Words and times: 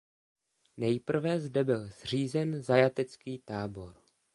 Nejprve 0.77 1.39
zde 1.39 1.63
byl 1.63 1.87
zřízen 1.87 2.61
zajatecký 2.63 3.39
tábor. 3.39 3.95